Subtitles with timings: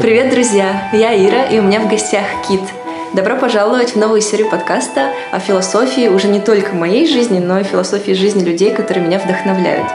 [0.00, 0.88] Привет, друзья!
[0.92, 2.60] Я Ира, и у меня в гостях Кит.
[3.14, 7.64] Добро пожаловать в новую серию подкаста о философии уже не только моей жизни, но и
[7.64, 9.88] философии жизни людей, которые меня вдохновляют.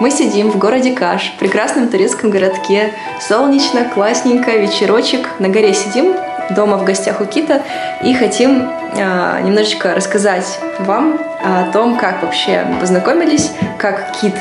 [0.00, 2.94] Мы сидим в городе Каш, прекрасном турецком городке.
[3.20, 5.28] Солнечно, классненько, вечерочек.
[5.38, 6.14] На горе сидим,
[6.48, 7.62] дома в гостях у Кита,
[8.02, 14.34] и хотим э, немножечко рассказать вам о том, как вообще познакомились, как Кит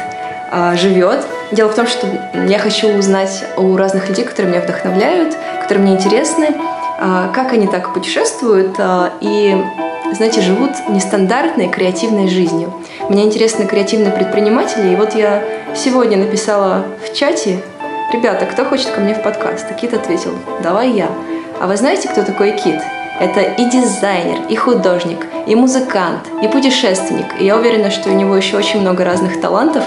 [0.50, 1.26] э, живет.
[1.52, 2.08] Дело в том, что
[2.48, 6.50] я хочу узнать у разных людей, которые меня вдохновляют, которые мне интересны,
[7.00, 9.58] э, как они так путешествуют э, и
[10.14, 12.74] знаете, живут нестандартной креативной жизнью.
[13.10, 15.44] Мне интересны креативные предприниматели, и вот я
[15.76, 17.60] сегодня написала в чате,
[18.12, 19.68] ребята, кто хочет ко мне в подкаст?
[19.70, 20.32] А Кит ответил,
[20.64, 21.10] давай я.
[21.60, 22.82] А вы знаете, кто такой Кит?
[23.20, 27.26] Это и дизайнер, и художник, и музыкант, и путешественник.
[27.40, 29.84] И я уверена, что у него еще очень много разных талантов.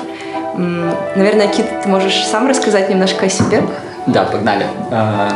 [0.54, 3.62] Наверное, Кит, ты можешь сам рассказать немножко о себе?
[4.06, 4.66] Да, погнали.
[4.90, 5.30] А,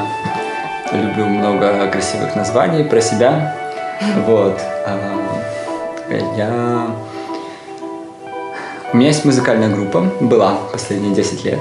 [0.93, 3.57] люблю много красивых названий про себя.
[4.27, 4.61] Вот.
[4.85, 4.99] А,
[6.37, 6.87] я...
[8.93, 11.59] У меня есть музыкальная группа, была последние 10 лет.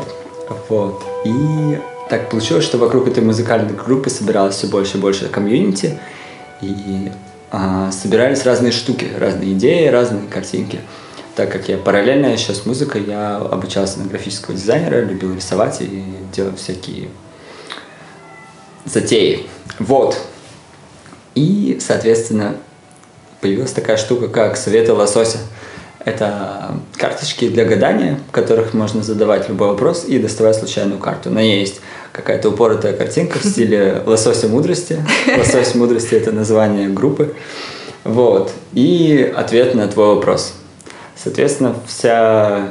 [0.69, 1.03] Вот.
[1.25, 5.97] И так получилось, что вокруг этой музыкальной группы собиралось все больше и больше комьюнити,
[6.61, 7.11] и
[7.51, 10.79] а, собирались разные штуки, разные идеи, разные картинки.
[11.35, 16.03] Так как я параллельно еще с музыкой, я обучался на графического дизайнера, любил рисовать и
[16.33, 17.09] делать всякие
[18.85, 19.47] затеи.
[19.79, 20.17] Вот.
[21.33, 22.55] И, соответственно,
[23.41, 25.39] появилась такая штука, как советы лосося–
[26.05, 31.31] это карточки для гадания, в которых можно задавать любой вопрос и доставать случайную карту.
[31.31, 35.03] На ней есть какая-то упоротая картинка в стиле лосося мудрости.
[35.35, 37.35] Лосось мудрости– это название группы.
[38.03, 38.51] Вот.
[38.73, 40.53] И ответ на твой вопрос.
[41.25, 42.67] Соответственно, вся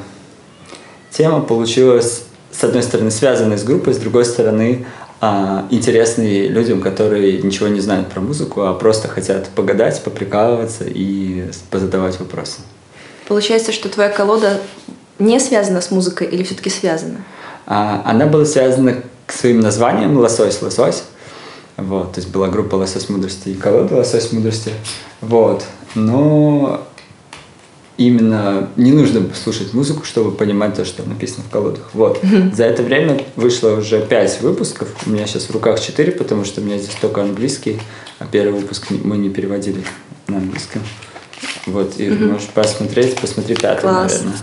[1.11, 4.87] тема получилась, с одной стороны, связанной с группой, с другой стороны,
[5.21, 11.51] а, интересной людям, которые ничего не знают про музыку, а просто хотят погадать, поприкалываться и
[11.69, 12.61] позадавать вопросы.
[13.27, 14.61] Получается, что твоя колода
[15.19, 17.25] не связана с музыкой или все-таки связана?
[17.67, 21.03] А, она была связана к своим названиям «Лосось, лосось».
[21.77, 24.71] Вот, то есть была группа «Лосось мудрости» и колода «Лосось мудрости».
[25.21, 25.65] Вот,
[25.97, 26.87] но
[27.97, 31.91] именно не нужно слушать музыку, чтобы понимать то, что написано в колодах.
[31.93, 32.21] Вот.
[32.53, 34.89] За это время вышло уже пять выпусков.
[35.07, 37.81] У меня сейчас в руках четыре, потому что у меня здесь только английский,
[38.19, 39.85] а первый выпуск мы не переводили
[40.27, 40.83] на английском.
[41.67, 44.13] Вот, и можешь посмотреть, посмотри пятый, Класс.
[44.13, 44.39] наверное.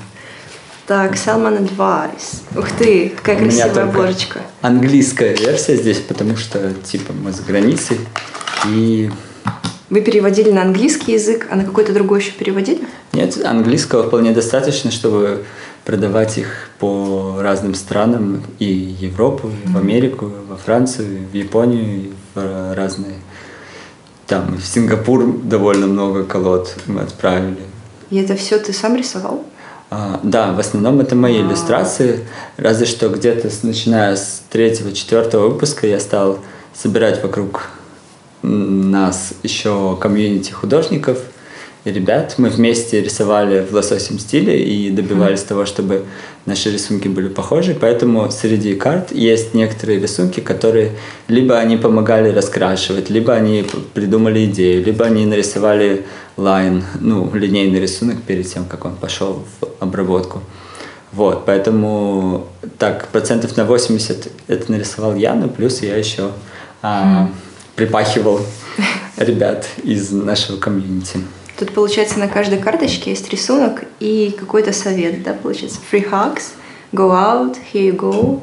[0.87, 2.41] Так, Salmon Advice.
[2.57, 4.41] Ух ты, какая У красивая обложечка.
[4.61, 7.97] Английская версия здесь, потому что, типа, мы за границей.
[8.67, 9.09] И
[9.91, 12.87] вы переводили на английский язык, а на какой-то другой еще переводили?
[13.11, 15.43] Нет, английского вполне достаточно, чтобы
[15.83, 22.11] продавать их по разным странам, и Европу, и в Америку, во Францию, в Японию, и
[22.33, 23.15] в разные
[24.27, 27.57] там в Сингапур довольно много колод мы отправили.
[28.09, 29.43] И это все ты сам рисовал?
[29.89, 32.25] А, да, в основном это мои а иллюстрации.
[32.55, 36.39] Разве что где-то начиная с третьего, четвертого выпуска я стал
[36.73, 37.71] собирать вокруг
[38.43, 41.19] нас еще комьюнити художников–
[41.85, 42.35] ребят.
[42.37, 45.47] Мы вместе рисовали в лососем стиле и добивались mm.
[45.47, 46.05] того, чтобы
[46.45, 47.75] наши рисунки были похожи.
[47.79, 50.91] Поэтому среди карт есть некоторые рисунки, которые
[51.27, 56.05] либо они помогали раскрашивать, либо они придумали идею, либо они нарисовали
[56.37, 60.41] line, ну, линейный рисунок перед тем, как он пошел в обработку.
[61.11, 62.47] Вот, поэтому
[62.77, 66.31] так, процентов на 80 это нарисовал я, но плюс я еще
[66.81, 67.50] а, м-м.
[67.81, 68.41] Припахивал
[69.17, 71.17] ребят из нашего комьюнити.
[71.57, 75.79] Тут, получается, на каждой карточке есть рисунок и какой-то совет, да, получается.
[75.91, 76.51] Free hugs,
[76.93, 78.39] go out, here you go,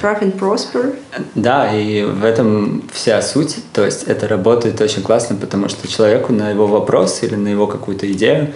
[0.00, 0.96] thrive and prosper.
[1.34, 3.56] Да, и в этом вся суть.
[3.74, 7.66] То есть это работает очень классно, потому что человеку на его вопрос или на его
[7.66, 8.54] какую-то идею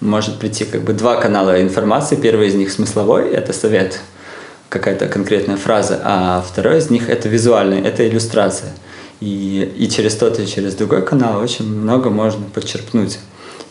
[0.00, 2.16] может прийти как бы два канала информации.
[2.16, 4.00] Первый из них смысловой, это совет,
[4.70, 8.70] какая-то конкретная фраза, а второй из них это визуальный, это иллюстрация.
[9.20, 13.18] И, и через тот, и через другой канал очень много можно подчерпнуть.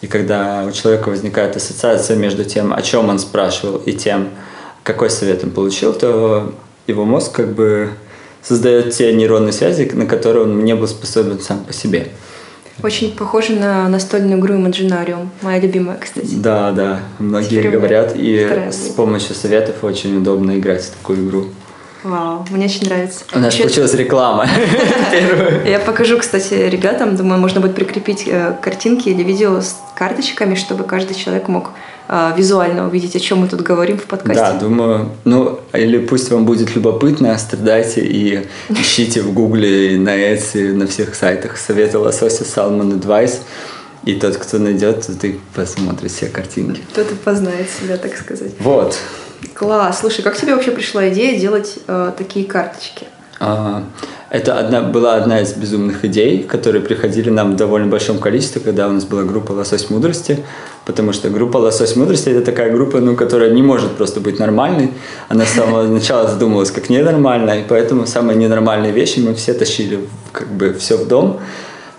[0.02, 4.30] И когда у человека возникает ассоциация между тем, о чем он спрашивал, и тем,
[4.84, 6.54] какой совет он получил, то
[6.88, 7.90] его мозг как бы
[8.42, 12.10] создает те нейронные связи, на которые он не был способен сам по себе.
[12.82, 16.34] Очень похоже на настольную игру Imaginarium, моя любимая, кстати.
[16.36, 21.46] Да, да, многие Теперь говорят, и с помощью советов очень удобно играть в такую игру.
[22.04, 23.26] Вау, мне очень нравится.
[23.34, 23.64] У нас Еще...
[23.64, 24.48] получилась реклама.
[25.66, 27.16] Я покажу, кстати, ребятам.
[27.16, 31.72] Думаю, можно будет прикрепить э, картинки или видео с карточками, чтобы каждый человек мог
[32.12, 34.42] а, визуально увидеть, о чем мы тут говорим в подкасте.
[34.42, 40.74] Да, думаю, ну, или пусть вам будет любопытно, страдайте и ищите в Гугле, на Etsy,
[40.74, 43.42] на всех сайтах советы лосося Salmon Advice.
[44.06, 46.82] И тот, кто найдет, тот и посмотрит все картинки.
[46.94, 48.54] Кто-то познает себя, так сказать.
[48.60, 48.98] Вот.
[49.54, 50.00] Класс.
[50.00, 53.08] Слушай, как тебе вообще пришла идея делать э, такие карточки?
[53.40, 53.84] А,
[54.30, 58.88] это одна, была одна из безумных идей, которые приходили нам в довольно большом количестве, когда
[58.88, 60.44] у нас была группа «Лосось мудрости»,
[60.86, 64.92] потому что группа «Лосось мудрости»— это такая группа, ну, которая не может просто быть нормальной.
[65.30, 70.08] Она с самого начала задумывалась как ненормальная, и поэтому самые ненормальные вещи мы все тащили
[70.34, 71.40] как бы все в дом.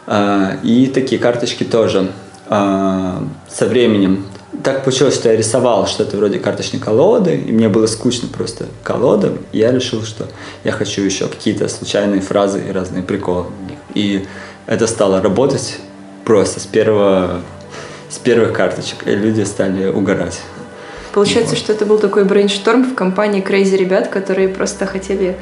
[0.06, 2.10] А, и такие карточки тоже
[2.48, 4.26] а, со временем
[4.64, 9.32] так получилось, что я рисовал что-то вроде карточной колоды, и мне было скучно просто колода,
[9.52, 10.26] и я решил, что
[10.64, 13.46] я хочу еще какие-то случайные фразы и разные приколы.
[13.94, 14.26] И
[14.66, 15.78] это стало работать
[16.24, 17.42] просто с первого
[18.08, 20.40] с первых карточек, и люди стали угорать.
[21.12, 21.58] Получается, вот.
[21.58, 25.36] что это был такой брейншторм в компании Crazy ребят, которые просто хотели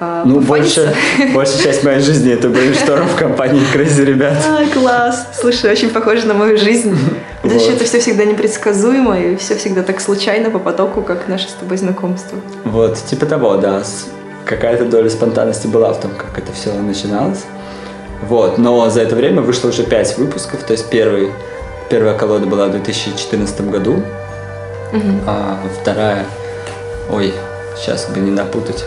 [0.00, 0.94] ну, больше,
[1.34, 4.36] большая часть моей жизни это брейншторм в компании Crazy ребят.
[4.46, 5.28] А, класс!
[5.38, 6.96] Слушай, очень похоже на мою жизнь.
[7.42, 11.48] Потому что это все всегда непредсказуемо, и все всегда так случайно по потоку, как наше
[11.48, 12.38] с тобой знакомство.
[12.64, 13.82] Вот, типа того, да.
[14.44, 17.44] Какая-то доля спонтанности была в том, как это все начиналось.
[18.22, 21.30] Вот, но за это время вышло уже пять выпусков, то есть первый,
[21.90, 24.02] первая колода была в 2014 году,
[24.92, 25.20] угу.
[25.26, 26.24] а вторая,
[27.10, 27.34] ой,
[27.76, 28.84] сейчас бы не напутать,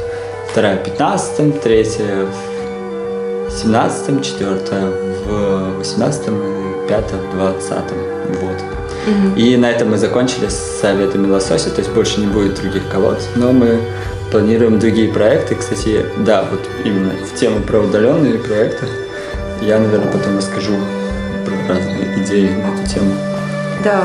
[0.49, 4.91] вторая в 15 третья в 17 четвертая
[5.25, 6.31] в 18 и
[6.87, 7.71] пятая в 20
[8.41, 8.77] вот.
[9.07, 9.35] Угу.
[9.37, 13.19] И на этом мы закончили с советами лосося, то есть больше не будет других колод,
[13.35, 13.79] но мы
[14.31, 15.55] планируем другие проекты.
[15.55, 18.85] Кстати, да, вот именно в тему про удаленные проекты
[19.61, 20.73] я, наверное, потом расскажу
[21.45, 23.11] про разные идеи на эту тему.
[23.83, 24.03] Да,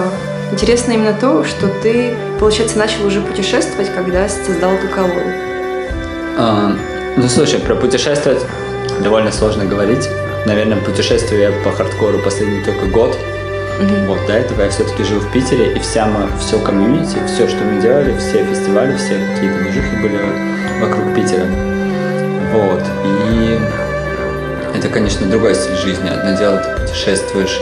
[0.53, 5.51] интересно именно то, что ты, получается, начал уже путешествовать, когда создал эту колоду.
[6.38, 6.75] А,
[7.17, 8.44] ну, слушай, про путешествовать
[9.00, 10.08] довольно сложно говорить.
[10.46, 13.17] Наверное, путешествую я по хардкору последний только год.
[13.81, 14.06] Mm-hmm.
[14.06, 17.64] Вот, до этого я все-таки жил в Питере, и вся мы, все комьюнити, все, что
[17.64, 20.19] мы делали, все фестивали, все какие-то движухи были
[20.81, 21.46] вокруг Питера.
[22.52, 23.58] Вот, и
[24.75, 26.08] это, конечно, другой стиль жизни.
[26.08, 27.61] Одно дело, ты путешествуешь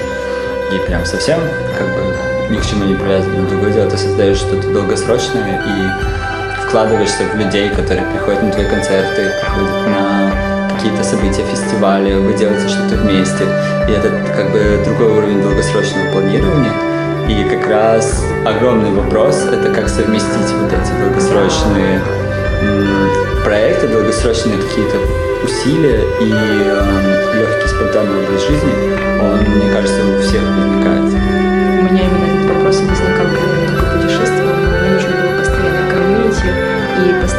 [0.72, 1.40] и прям совсем
[1.76, 3.46] как бы ни к чему не привязан.
[3.46, 6.30] Другое дело, ты создаешь что-то долгосрочное и
[6.70, 10.32] вкладываешься в людей, которые приходят на твои концерты, приходят на
[10.72, 13.44] какие-то события, фестивали, вы делаете что-то вместе.
[13.88, 16.72] И это как бы другой уровень долгосрочного планирования.
[17.28, 22.00] И как раз огромный вопрос– это как совместить вот эти долгосрочные
[23.44, 24.96] проекты, долгосрочные какие-то
[25.43, 28.72] усилия и э, легкий спонтанный образ жизни,
[29.20, 31.50] он, мне кажется, у всех возникает.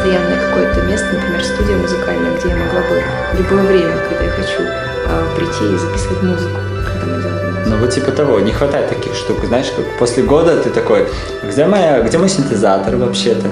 [0.01, 3.03] Постоянное какое-то место, например, студия музыкальная, где я могла бы
[3.33, 7.77] в любое время, когда я хочу, э, прийти и записывать музыку, когда мы делаем ну
[7.77, 11.07] вот типа того, не хватает таких штук, знаешь, как после года ты такой,
[11.48, 13.48] где моя, где мой синтезатор вообще-то,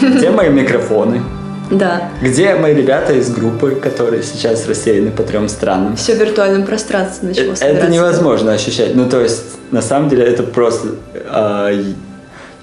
[0.00, 1.22] где мои микрофоны,
[1.70, 2.10] да.
[2.22, 5.96] Где мои ребята из группы, которые сейчас рассеяны по трем странам?
[5.96, 8.94] Все в виртуальном пространстве начало Это, это невозможно ощущать.
[8.94, 11.94] Ну, то есть, на самом деле, это просто э,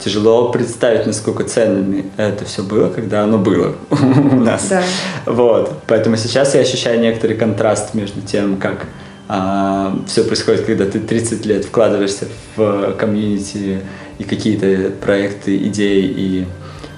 [0.04, 4.68] тяжело представить, насколько ценными это все было, когда оно было у нас.
[4.70, 4.84] Да.
[5.26, 5.82] Вот.
[5.88, 8.88] Поэтому сейчас я ощущаю некоторый контраст между тем, как
[9.28, 13.82] а, все происходит, когда ты 30 лет вкладываешься в комьюнити
[14.18, 16.46] и какие-то проекты, идеи и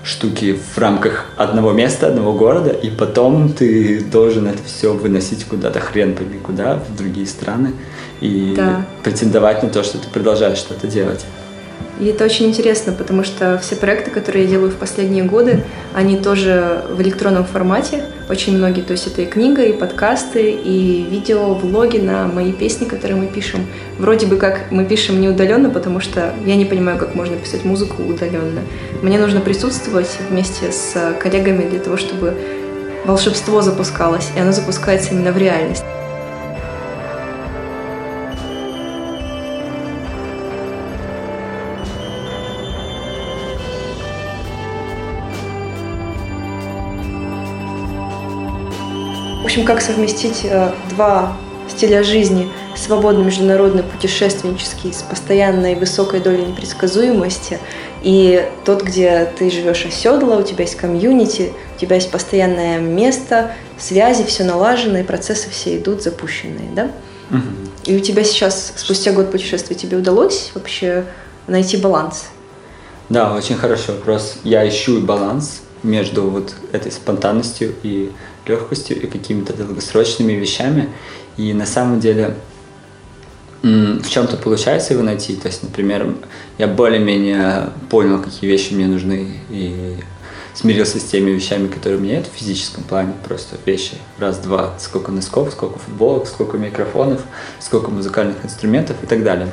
[0.04, 5.80] штуки в рамках одного места, одного города, и потом ты должен это все выносить куда-то
[5.80, 7.74] хрен пойми куда, в другие страны,
[8.20, 8.86] и да.
[9.04, 11.26] претендовать на то, что ты продолжаешь что-то делать.
[12.00, 16.18] И это очень интересно, потому что все проекты, которые я делаю в последние годы, они
[16.18, 18.82] тоже в электронном формате, очень многие.
[18.82, 23.28] То есть это и книга, и подкасты, и видео, влоги на мои песни, которые мы
[23.28, 23.68] пишем.
[24.00, 27.64] Вроде бы как мы пишем не удаленно, потому что я не понимаю, как можно писать
[27.64, 28.62] музыку удаленно.
[29.02, 32.34] Мне нужно присутствовать вместе с коллегами для того, чтобы
[33.06, 35.84] волшебство запускалось, и оно запускается именно в реальность.
[49.54, 51.38] Общем, как совместить э, два
[51.70, 57.60] стиля жизни, свободный международный путешественнический с постоянной высокой долей непредсказуемости,
[58.02, 63.52] и тот, где ты живешь оседло, у тебя есть комьюнити, у тебя есть постоянное место,
[63.78, 66.90] связи, все налажено, и процессы все идут запущенные, да?
[67.30, 67.92] Угу.
[67.92, 71.06] И у тебя сейчас, спустя год путешествия, тебе удалось вообще
[71.46, 72.26] найти баланс?
[73.10, 74.38] Да, очень хороший вопрос.
[74.44, 78.12] Я ищу баланс между вот этой спонтанностью и
[78.46, 80.90] легкостью и какими-то долгосрочными вещами.
[81.38, 82.36] И на самом деле
[83.64, 85.36] в чем-то получается его найти.
[85.36, 86.16] То есть, например,
[86.58, 89.96] я более-менее понял, какие вещи мне нужны и
[90.54, 93.96] смирился с теми вещами, которые у меня нет в физическом плане, просто вещи.
[94.20, 97.22] Раз-два, сколько носков, сколько футболок, сколько микрофонов,
[97.60, 99.50] сколько музыкальных инструментов и так далее.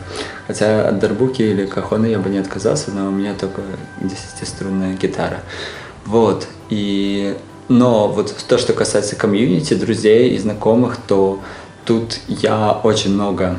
[0.47, 3.63] Хотя от дарбуки или кахоны я бы не отказался, но у меня только
[4.01, 5.41] десятиструнная гитара.
[6.05, 6.49] Вот.
[6.69, 7.37] И...
[7.71, 11.39] Но вот то, что касается комьюнити, друзей и знакомых, то
[11.85, 13.59] тут я очень много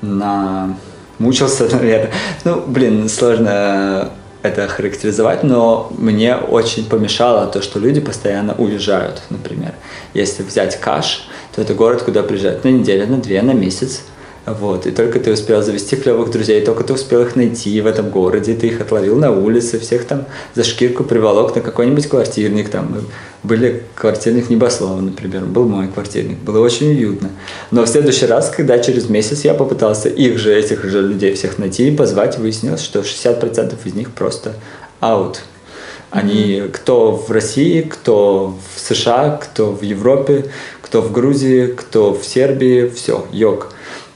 [0.00, 0.74] на
[1.18, 2.10] мучился, наверное.
[2.44, 9.74] Ну, блин, сложно это характеризовать, но мне очень помешало то, что люди постоянно уезжают, например.
[10.14, 14.02] Если взять Каш, то это город, куда приезжают на неделю, на две, на месяц.
[14.44, 18.10] Вот, и только ты успел завести клевых друзей, только ты успел их найти в этом
[18.10, 23.06] городе, ты их отловил на улице, всех там за шкирку приволок на какой-нибудь квартирник, там
[23.44, 27.30] были квартирник Небослова, например, был мой квартирник, было очень уютно.
[27.70, 31.58] Но в следующий раз, когда через месяц я попытался их же, этих же людей всех
[31.58, 34.54] найти и позвать, выяснилось, что 60% из них просто
[34.98, 35.42] аут.
[36.10, 36.68] Они mm-hmm.
[36.70, 40.46] кто в России, кто в США, кто в Европе,
[40.82, 43.72] кто в Грузии, кто в Сербии, все, йог.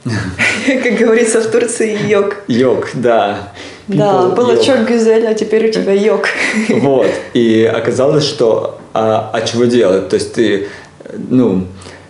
[0.83, 2.37] Как говорится в Турции, йог.
[2.47, 3.53] Йог, да.
[3.87, 6.27] Да, было чок гюзель, а теперь у тебя йог.
[6.69, 7.09] Вот.
[7.33, 10.09] И оказалось, что а, а чего делать?
[10.09, 10.67] То есть ты,
[11.29, 11.67] ну,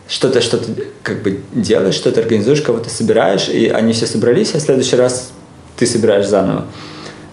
[0.08, 0.72] что-то, что-то
[1.04, 5.32] как бы делаешь, что-то организуешь, кого-то собираешь, и они все собрались, а в следующий раз
[5.75, 6.66] ты собираешь заново.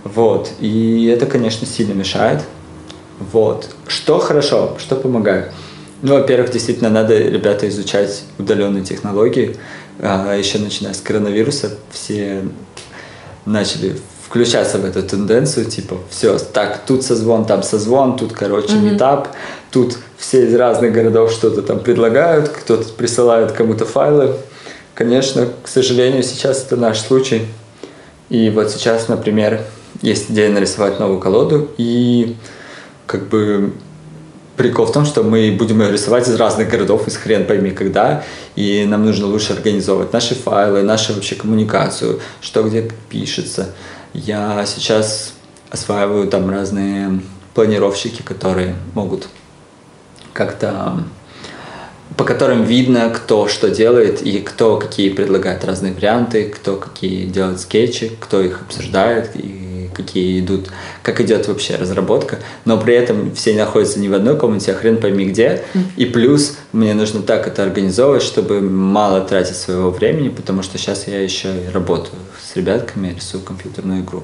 [0.02, 0.50] Вот.
[0.60, 2.40] И это, конечно, сильно мешает.
[3.32, 3.70] Вот.
[3.86, 5.52] Что хорошо, что помогает?
[6.02, 9.56] Ну, во-первых, действительно надо, ребята, изучать удаленные технологии.
[10.00, 12.42] А, еще начиная с коронавируса, все
[13.46, 13.96] начали
[14.26, 18.92] включаться в эту тенденцию, типа, все, так, тут созвон, там созвон, тут, короче, mm-hmm.
[18.92, 19.28] метап,
[19.70, 24.34] тут все из разных городов что-то там предлагают, кто-то присылает кому-то файлы.
[24.94, 27.46] Конечно, к сожалению, сейчас это наш случай.
[28.28, 29.62] И вот сейчас, например,
[30.02, 32.36] есть идея нарисовать новую колоду, и
[33.06, 33.72] как бы
[34.56, 38.24] прикол в том, что мы будем ее рисовать из разных городов, из хрен пойми когда,
[38.56, 43.74] и нам нужно лучше организовывать наши файлы, нашу вообще коммуникацию, что где пишется.
[44.12, 45.34] Я сейчас
[45.70, 47.20] осваиваю там разные
[47.54, 49.28] планировщики, которые могут
[50.32, 51.04] как-то
[52.16, 57.60] по которым видно, кто что делает и кто какие предлагает разные варианты, кто какие делает
[57.60, 59.63] скетчи, кто их обсуждает и
[59.94, 60.68] какие идут,
[61.02, 64.98] как идет вообще разработка, но при этом все находятся не в одной комнате, а хрен
[64.98, 65.62] пойми где.
[65.96, 71.06] И плюс мне нужно так это организовывать, чтобы мало тратить своего времени, потому что сейчас
[71.06, 74.22] я еще и работаю с ребятками, рисую компьютерную игру.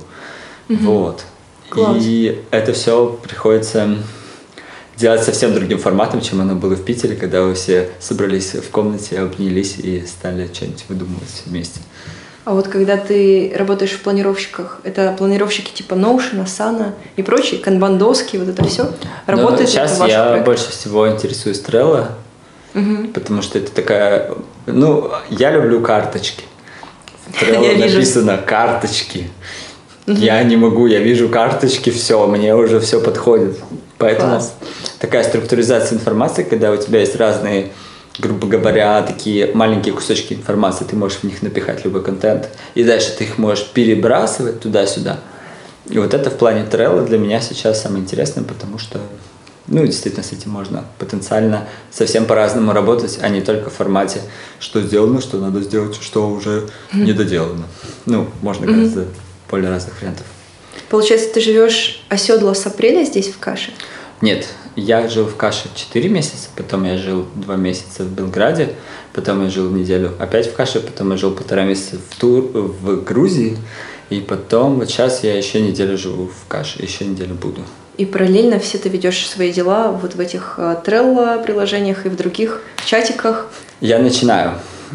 [0.68, 0.78] Угу.
[0.82, 1.24] Вот.
[1.68, 1.96] Класс.
[2.00, 3.96] И это все приходится
[4.96, 9.18] делать совсем другим форматом, чем оно было в Питере, когда вы все собрались в комнате,
[9.18, 11.80] обнялись и стали что-нибудь выдумывать вместе.
[12.44, 18.38] А вот когда ты работаешь в планировщиках, это планировщики типа Notion, Asana и прочие, канбандоски,
[18.38, 18.90] вот это все
[19.26, 19.62] работает?
[19.62, 20.46] Ну, сейчас я проект?
[20.46, 22.06] больше всего интересуюсь Trello,
[22.74, 23.08] угу.
[23.12, 24.32] потому что это такая...
[24.66, 26.44] Ну, я люблю карточки.
[27.28, 29.30] В Trello написано «карточки».
[30.06, 30.16] Угу.
[30.16, 33.58] Я не могу, я вижу карточки, все, мне уже все подходит.
[33.98, 34.54] Поэтому Класс.
[34.98, 37.70] такая структуризация информации, когда у тебя есть разные,
[38.18, 43.14] грубо говоря, такие маленькие кусочки информации, ты можешь в них напихать любой контент, и дальше
[43.16, 45.20] ты их можешь перебрасывать туда-сюда.
[45.88, 49.00] И вот это в плане Trello для меня сейчас самое интересное, потому что
[49.66, 54.20] ну, действительно, с этим можно потенциально совсем по-разному работать, а не только в формате,
[54.58, 57.66] что сделано, что надо сделать, что уже не доделано.
[58.04, 59.06] Ну, можно гораздо
[59.48, 60.26] более разных вариантов.
[60.88, 63.72] Получается, ты живешь оседло с апреля здесь, в Каше?
[64.20, 68.74] Нет, я жил в Каше 4 месяца, потом я жил 2 месяца в Белграде,
[69.12, 73.04] потом я жил неделю опять в Каше, потом я жил полтора месяца в, Тур, в
[73.04, 73.58] Грузии,
[74.10, 77.62] и потом вот сейчас я еще неделю живу в Каше, еще неделю буду.
[77.96, 82.62] И параллельно все ты ведешь свои дела вот в этих Trello приложениях и в других
[82.86, 83.48] чатиках?
[83.80, 84.54] Я начинаю.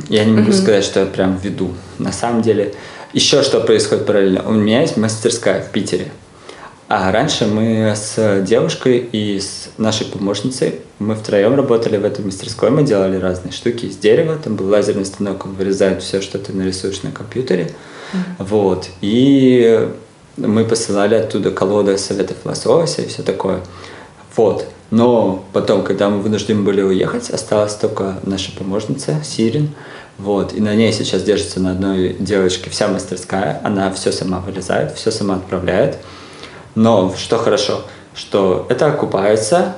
[0.10, 0.58] Я не могу угу.
[0.58, 1.74] сказать, что я прям веду.
[2.00, 2.74] На самом деле,
[3.13, 4.44] еще что происходит параллельно?
[4.48, 6.12] У меня есть мастерская в Питере.
[6.88, 12.70] А раньше мы с девушкой и с нашей помощницей, мы втроем работали в этой мастерской,
[12.70, 16.54] мы делали разные штуки из дерева, там был лазерный станок, он вырезает все, что ты
[16.54, 17.72] нарисуешь на компьютере.
[18.13, 18.18] Mm-hmm.
[18.39, 18.89] Вот.
[19.01, 19.89] И
[20.38, 23.62] мы посылали оттуда колоды советов лосося и все такое.
[24.36, 24.68] Вот.
[24.92, 29.70] Но потом, когда мы вынуждены были уехать, осталась только наша помощница Сирин.
[30.20, 30.54] Вот.
[30.54, 33.60] И на ней сейчас держится на одной девочке вся мастерская.
[33.63, 35.98] Она все сама вырезает, все сама отправляет.
[36.75, 37.82] Но что хорошо,
[38.13, 39.75] что это окупается,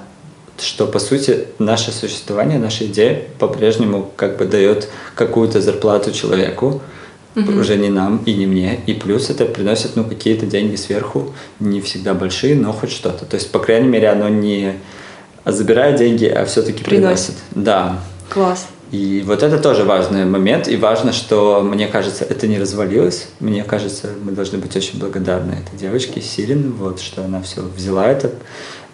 [0.59, 6.81] что по сути наше существование, наша идея по-прежнему как бы дает какую-то зарплату человеку,
[7.35, 7.59] угу.
[7.59, 8.79] уже не нам и не мне.
[8.87, 13.25] И плюс это приносит ну, какие-то деньги сверху, не всегда большие, но хоть что-то.
[13.25, 14.73] То есть, по крайней мере, оно не
[15.45, 17.35] забирает деньги, а все-таки приносит.
[17.35, 17.35] приносит.
[17.51, 17.99] Да.
[18.29, 18.67] Класс.
[18.91, 23.27] И вот это тоже важный момент, и важно, что, мне кажется, это не развалилось.
[23.39, 28.08] Мне кажется, мы должны быть очень благодарны этой девочке, Сирин, вот, что она все взяла
[28.08, 28.32] это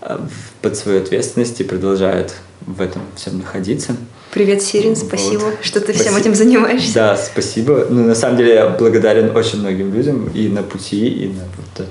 [0.02, 0.18] э,
[0.62, 2.34] под свою ответственность и продолжает
[2.66, 3.96] в этом всем находиться.
[4.34, 5.54] Привет, Сирин, спасибо, вот.
[5.62, 6.04] что ты спасибо.
[6.04, 6.94] всем этим занимаешься.
[6.96, 7.86] Да, спасибо.
[7.88, 11.86] Ну, на самом деле, я благодарен очень многим людям и на пути, и на вот
[11.86, 11.90] это,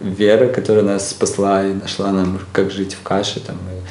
[0.00, 3.40] Вера, которая нас спасла и нашла нам, как жить в каше.
[3.40, 3.81] Там, и,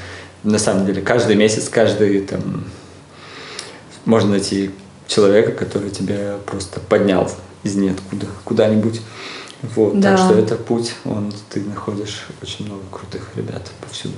[0.43, 2.65] на самом деле, каждый месяц, каждый там,
[4.05, 4.71] можно найти
[5.07, 7.31] человека, который тебя просто поднял
[7.63, 9.01] из ниоткуда, куда-нибудь.
[9.75, 10.17] Вот, да.
[10.17, 14.15] так что это путь, он, ты находишь очень много крутых ребят повсюду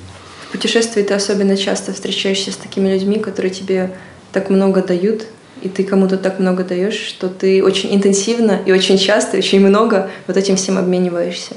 [0.53, 3.95] путешествии ты особенно часто встречаешься с такими людьми, которые тебе
[4.31, 5.25] так много дают,
[5.63, 10.11] и ты кому-то так много даешь, что ты очень интенсивно и очень часто, очень много
[10.27, 11.55] вот этим всем обмениваешься.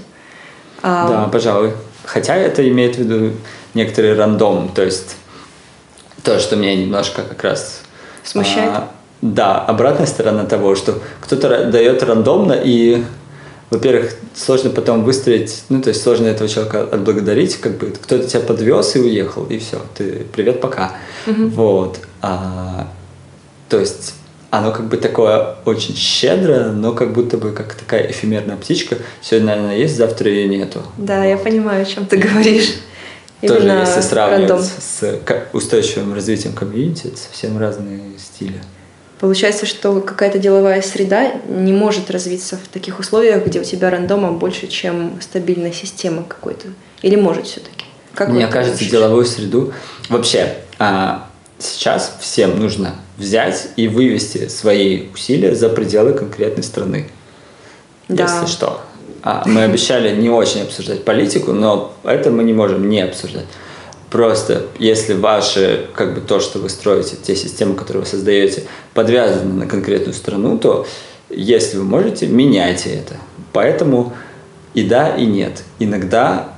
[0.82, 1.08] А...
[1.08, 1.72] Да, пожалуй.
[2.06, 3.32] Хотя это имеет в виду
[3.74, 5.16] некоторый рандом, то есть
[6.22, 7.82] то, что меня немножко как раз
[8.24, 8.70] смущает.
[8.70, 13.04] А, да, обратная сторона того, что кто-то дает рандомно и
[13.70, 18.40] во-первых, сложно потом выстроить, ну, то есть сложно этого человека отблагодарить, как бы кто-то тебя
[18.40, 20.92] подвез и уехал, и все, ты привет, пока.
[21.26, 21.48] Mm-hmm.
[21.48, 21.98] Вот.
[22.22, 22.88] А,
[23.68, 24.14] то есть
[24.50, 28.96] оно как бы такое очень щедрое, но как будто бы как такая эфемерная птичка.
[29.20, 30.82] Сегодня, наверное, есть, завтра ее нету.
[30.96, 32.74] Да, я понимаю, о чем ты говоришь.
[33.42, 34.66] Тоже Именно если сравнивать рандом.
[34.66, 35.18] с
[35.52, 38.62] устойчивым развитием комьюнити, это совсем разные стили.
[39.20, 44.32] Получается, что какая-то деловая среда не может развиться в таких условиях, где у тебя рандома
[44.32, 46.68] больше, чем стабильная система какой-то.
[47.02, 47.86] Или может все-таки?
[48.14, 48.92] Как Мне кажется, ищете?
[48.92, 49.72] деловую среду
[50.08, 51.28] вообще а,
[51.58, 57.08] сейчас всем нужно взять и вывести свои усилия за пределы конкретной страны.
[58.08, 58.24] Да.
[58.24, 58.80] Если что.
[59.22, 63.46] А, мы обещали не очень обсуждать политику, но это мы не можем не обсуждать.
[64.10, 69.52] Просто если ваши, как бы то, что вы строите, те системы, которые вы создаете, подвязаны
[69.52, 70.86] на конкретную страну, то
[71.28, 73.16] если вы можете, меняйте это.
[73.52, 74.12] Поэтому
[74.74, 75.64] и да, и нет.
[75.80, 76.50] Иногда,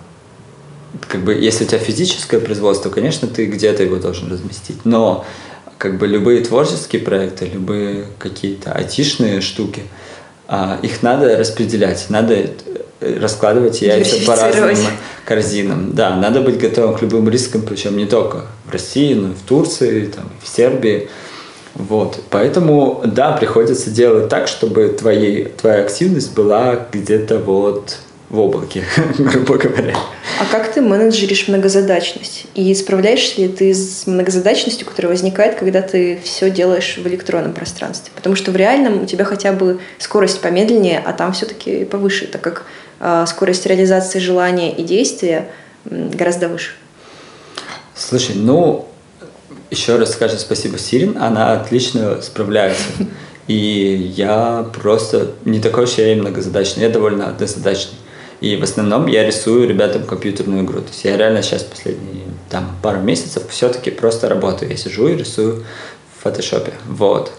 [1.09, 4.85] как бы, если у тебя физическое производство, конечно, ты где-то его должен разместить.
[4.85, 5.25] Но
[5.79, 9.83] как бы любые творческие проекты, любые какие-то айтишные штуки,
[10.49, 12.51] а, их надо распределять, надо
[13.01, 14.77] раскладывать яйца по разным
[15.25, 15.95] корзинам.
[15.95, 19.41] Да, надо быть готовым к любым рискам, причем не только в России, но и в
[19.43, 21.09] Турции, там, в Сербии.
[21.75, 22.21] Вот.
[22.31, 27.99] Поэтому, да, приходится делать так, чтобы твоей, твоя активность была где-то вот
[28.31, 28.85] в облаке,
[29.19, 29.97] грубо говоря.
[30.41, 32.45] А как ты менеджеришь многозадачность?
[32.55, 38.13] И справляешься ли ты с многозадачностью, которая возникает, когда ты все делаешь в электронном пространстве?
[38.15, 42.43] Потому что в реальном у тебя хотя бы скорость помедленнее, а там все-таки повыше, так
[42.43, 42.65] как
[43.01, 45.49] э, скорость реализации желания и действия
[45.85, 46.73] гораздо выше.
[47.95, 48.89] Слушай, ну,
[49.71, 52.85] еще раз скажу спасибо Сирин, она отлично справляется.
[53.49, 57.95] И я просто не такой уж я и многозадачный, я довольно однозадачный.
[58.41, 60.81] И в основном я рисую ребятам компьютерную игру.
[60.81, 64.71] То есть я реально сейчас последние там, пару месяцев все-таки просто работаю.
[64.71, 65.65] Я сижу и рисую
[66.17, 66.73] в фотошопе.
[66.87, 67.33] Вот.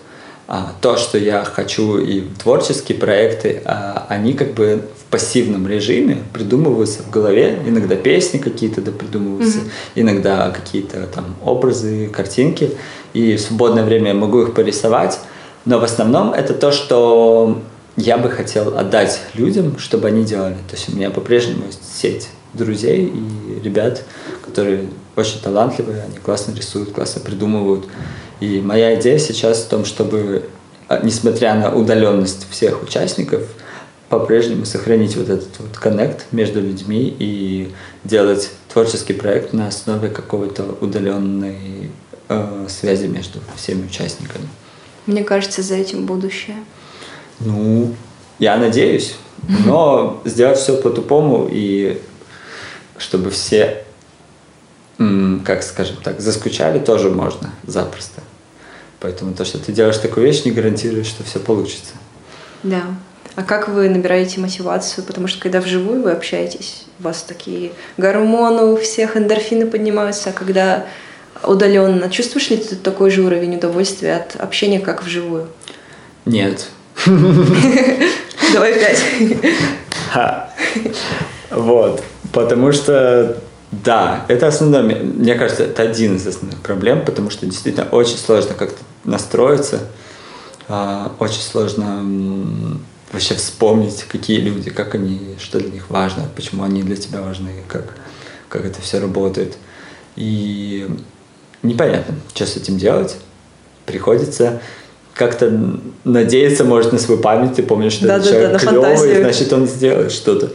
[0.51, 6.23] А, то, что я хочу и творческие проекты, а, они как бы в пассивном режиме
[6.33, 7.59] придумываются в голове.
[7.65, 9.91] Иногда песни какие-то да, придумываются, mm-hmm.
[10.01, 12.71] иногда какие-то там образы, картинки.
[13.13, 15.19] И в свободное время я могу их порисовать.
[15.65, 17.61] Но в основном это то, что
[17.99, 20.55] я бы хотел отдать людям, чтобы они делали.
[20.69, 24.03] То есть у меня по-прежнему есть сеть друзей и ребят,
[24.45, 27.85] которые очень талантливые, они классно рисуют, классно придумывают.
[28.39, 30.49] И моя идея сейчас в том, чтобы,
[30.87, 33.43] а, несмотря на удаленность всех участников,
[34.07, 37.71] по-прежнему сохранить вот этот вот коннект между людьми и
[38.03, 41.91] делать творческий проект на основе какой-то удаленной
[42.27, 44.47] э, связи между всеми участниками.
[45.05, 46.55] Мне кажется, за этим будущее.
[47.39, 47.95] Ну,
[48.37, 49.15] я надеюсь,
[49.65, 52.01] но сделать все по-тупому и
[52.97, 53.83] чтобы все,
[54.97, 58.21] как скажем так, заскучали, тоже можно запросто.
[58.99, 61.93] Поэтому то, что ты делаешь такую вещь, не гарантирует, что все получится.
[62.63, 62.83] Да.
[63.35, 65.05] А как вы набираете мотивацию?
[65.05, 70.33] Потому что когда вживую вы общаетесь, у вас такие гормоны у всех, эндорфины поднимаются, а
[70.33, 70.85] когда
[71.43, 75.47] удаленно, чувствуешь ли ты такой же уровень удовольствия от общения, как вживую?
[76.25, 76.67] Нет.
[78.53, 79.03] Давай пять.
[81.51, 82.03] Вот.
[82.31, 87.87] Потому что да, это основное, мне кажется, это один из основных проблем, потому что действительно
[87.89, 89.81] очень сложно как-то настроиться,
[90.67, 92.79] а, очень сложно
[93.11, 97.51] вообще вспомнить, какие люди, как они, что для них важно, почему они для тебя важны,
[97.67, 97.95] как,
[98.49, 99.57] как это все работает.
[100.15, 100.87] И
[101.61, 103.17] непонятно, что с этим делать.
[103.85, 104.61] Приходится
[105.19, 105.51] как-то
[106.05, 109.51] надеяться, может, на свою память, ты помнишь, что да, этот да, человек да, клевый, значит,
[109.51, 110.51] он сделает что-то.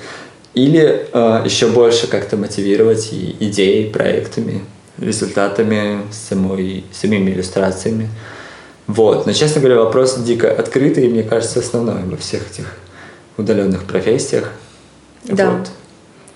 [0.55, 4.62] Или э, еще больше как-то мотивировать и идеей, проектами,
[4.98, 8.09] результатами, самой, самими иллюстрациями.
[8.87, 9.27] Вот.
[9.27, 12.74] Но, честно говоря, вопрос дико открытый, и мне кажется, основной во всех этих
[13.37, 14.50] удаленных профессиях.
[15.24, 15.50] Да.
[15.50, 15.68] Вот.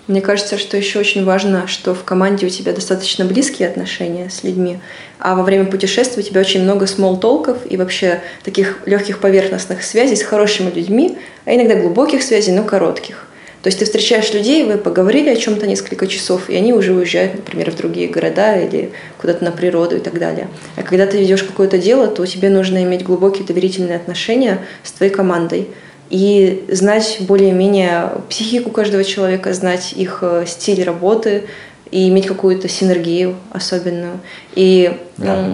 [0.08, 4.42] Мне кажется, что еще очень важно, что в команде у тебя достаточно близкие отношения с
[4.42, 4.78] людьми,
[5.18, 10.16] а во время путешествий у тебя очень много смол-толков и вообще таких легких поверхностных связей
[10.16, 13.26] с хорошими людьми, а иногда глубоких связей, но коротких.
[13.62, 17.34] То есть ты встречаешь людей, вы поговорили о чем-то несколько часов, и они уже уезжают,
[17.34, 20.48] например, в другие города или куда-то на природу и так далее.
[20.76, 25.12] А когда ты ведешь какое-то дело, то тебе нужно иметь глубокие доверительные отношения с твоей
[25.12, 25.68] командой
[26.10, 31.44] и знать более-менее психику каждого человека, знать их э, стиль работы
[31.90, 34.20] и иметь какую-то синергию особенную.
[34.54, 35.44] И да.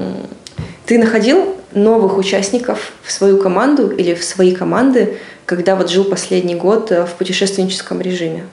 [0.86, 6.54] ты находил новых участников в свою команду или в свои команды, когда вот жил последний
[6.54, 8.44] год э, в путешественническом режиме?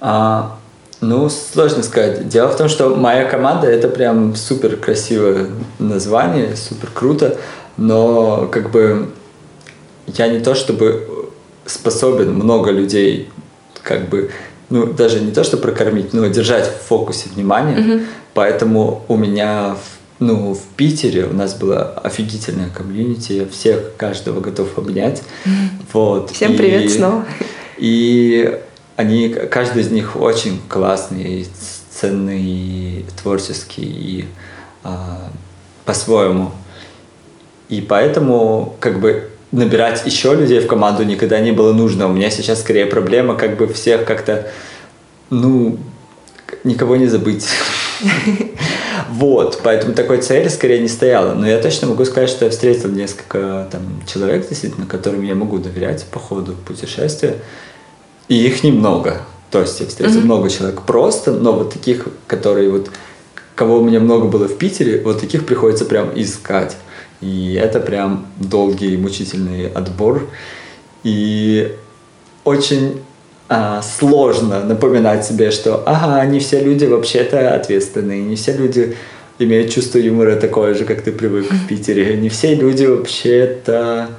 [0.00, 0.58] А,
[1.00, 2.28] ну, сложно сказать.
[2.28, 5.46] Дело в том, что моя команда это прям супер красивое
[5.78, 7.38] название, супер круто,
[7.76, 9.08] но как бы
[10.06, 11.30] я не то чтобы
[11.66, 13.28] способен много людей
[13.82, 14.30] как бы
[14.70, 18.06] ну даже не то что прокормить, но держать в фокусе внимания, mm-hmm.
[18.34, 19.76] поэтому у меня
[20.18, 25.22] ну, в Питере у нас была офигительная комьюнити, я всех, каждого готов обнять.
[25.92, 26.30] Вот.
[26.30, 27.26] Всем привет и, снова.
[27.76, 28.58] И
[28.96, 31.46] они, каждый из них очень классный,
[31.90, 34.24] ценный, творческий и
[34.84, 35.30] а,
[35.84, 36.52] по-своему.
[37.68, 42.08] И поэтому, как бы, набирать еще людей в команду никогда не было нужно.
[42.08, 44.48] У меня сейчас скорее проблема, как бы, всех как-то,
[45.30, 45.78] ну,
[46.64, 47.46] никого не забыть.
[49.08, 51.34] Вот, поэтому такой цели скорее не стояло.
[51.34, 55.58] Но я точно могу сказать, что я встретил несколько там, человек, действительно, которым я могу
[55.58, 57.36] доверять по ходу путешествия.
[58.28, 59.22] И их немного.
[59.50, 60.24] То есть я встретил mm-hmm.
[60.24, 62.90] много человек просто, но вот таких, которые вот,
[63.54, 66.76] кого у меня много было в Питере, вот таких приходится прям искать.
[67.22, 70.28] И это прям долгий, мучительный отбор.
[71.04, 71.74] И
[72.44, 73.00] очень
[73.48, 78.96] а, сложно напоминать себе, что ага, не все люди вообще-то ответственные, не все люди
[79.38, 84.10] имеют чувство юмора такое же, как ты привык в Питере, не все люди вообще-то...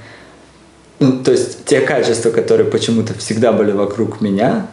[0.99, 4.67] Ну, то есть те качества, которые почему-то всегда были вокруг меня,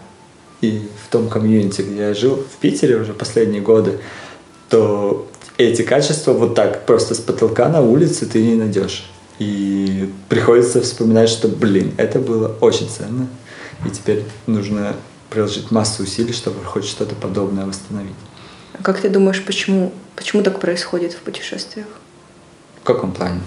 [0.60, 3.98] и в том комьюнити, где я жил в Питере уже последние годы,
[4.68, 5.26] то
[5.62, 9.10] эти качества вот так просто с потолка на улице ты не найдешь.
[9.38, 13.28] И приходится вспоминать, что, блин, это было очень ценно
[13.86, 14.94] и теперь нужно
[15.30, 18.14] приложить массу усилий, чтобы хоть что-то подобное восстановить.
[18.78, 21.86] А как ты думаешь, почему, почему так происходит в путешествиях?
[22.82, 23.40] В каком плане?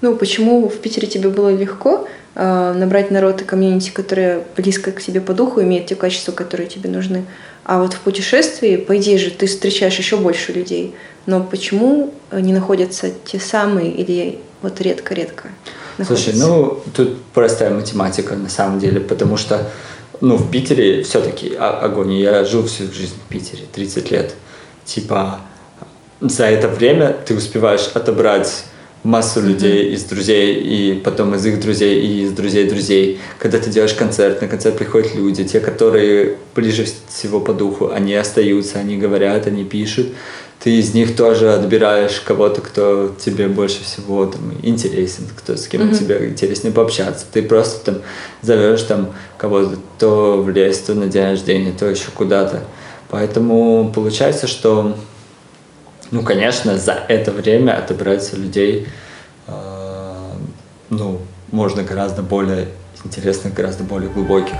[0.00, 5.00] Ну, почему в Питере тебе было легко э, набрать народ и комьюнити, которые близко к
[5.00, 7.24] тебе по духу, имеют те качества, которые тебе нужны,
[7.64, 10.94] а вот в путешествии, по идее же, ты встречаешь еще больше людей,
[11.26, 15.48] но почему не находятся те самые или вот редко-редко?
[16.06, 19.68] Слушай, ну тут простая математика на самом деле, потому что
[20.20, 22.14] ну, в Питере все-таки огонь.
[22.14, 24.34] Я жил всю жизнь в Питере, 30 лет.
[24.84, 25.40] Типа,
[26.20, 28.64] за это время ты успеваешь отобрать
[29.06, 33.18] массу людей из друзей, и потом из их друзей, и из друзей друзей.
[33.38, 38.14] Когда ты делаешь концерт, на концерт приходят люди, те, которые ближе всего по духу, они
[38.14, 40.08] остаются, они говорят, они пишут
[40.66, 45.82] ты из них тоже отбираешь кого-то, кто тебе больше всего там, интересен, кто с кем
[45.82, 45.98] mm-hmm.
[45.98, 47.26] тебе интереснее пообщаться.
[47.30, 48.02] Ты просто там
[48.42, 52.64] зовешь там кого-то то в лес, то на день рождения, то еще куда-то.
[53.10, 54.96] Поэтому получается, что,
[56.10, 58.88] ну, конечно, за это время отобраться людей,
[59.46, 60.32] э,
[60.90, 62.68] ну, можно гораздо более
[63.04, 64.56] интересных, гораздо более глубоких.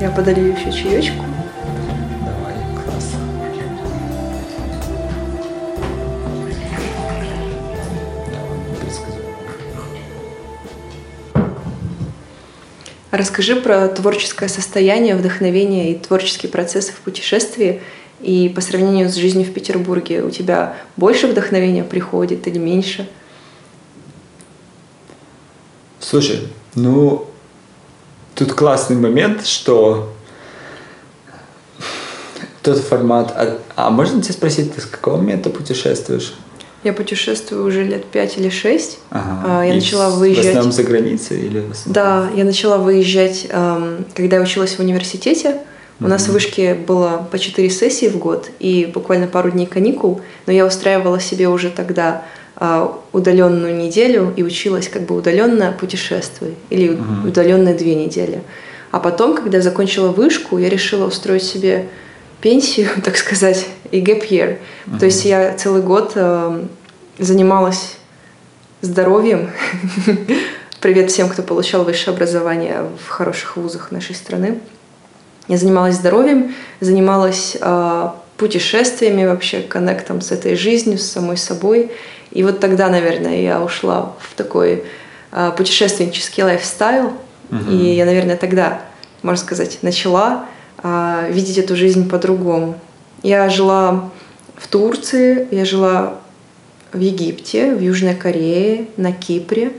[0.00, 1.26] Я подолью еще чаечку.
[13.20, 17.82] Расскажи про творческое состояние, вдохновение и творческие процессы в путешествии.
[18.22, 23.06] И по сравнению с жизнью в Петербурге, у тебя больше вдохновения приходит или меньше?
[25.98, 27.26] Слушай, ну,
[28.34, 30.10] тут классный момент, что
[32.62, 33.34] тот формат...
[33.36, 36.32] А, а можно тебя спросить, ты с какого момента путешествуешь?
[36.82, 38.98] Я путешествую уже лет пять или шесть.
[39.10, 39.64] Ага.
[39.64, 40.46] Я И начала в выезжать.
[40.46, 41.92] основном за границей или в основном?
[41.92, 45.58] Да, я начала выезжать, эм, когда я училась в университете.
[46.02, 50.22] У нас в вышке было по четыре сессии в год и буквально пару дней каникул,
[50.46, 52.24] но я устраивала себе уже тогда
[52.56, 58.40] а, удаленную неделю и училась как бы удаленно путешествуй или удаленные две недели.
[58.90, 61.88] А потом, когда я закончила вышку, я решила устроить себе
[62.40, 64.58] пенсию, так сказать, и gap year.
[64.98, 66.68] То есть я целый год эм,
[67.18, 67.96] занималась
[68.80, 69.50] здоровьем.
[70.80, 74.58] Привет всем, кто получал высшее образование в хороших вузах нашей страны.
[75.48, 81.90] Я занималась здоровьем, занималась э, путешествиями вообще, коннектом с этой жизнью, с самой собой.
[82.30, 84.84] И вот тогда, наверное, я ушла в такой
[85.32, 87.12] э, путешественнический лайфстайл.
[87.50, 87.70] Мгм.
[87.70, 88.80] И я, наверное, тогда,
[89.22, 92.78] можно сказать, начала э, видеть эту жизнь по-другому.
[93.22, 94.10] Я жила
[94.56, 96.14] в Турции, я жила
[96.92, 99.72] в Египте, в Южной Корее, на Кипре.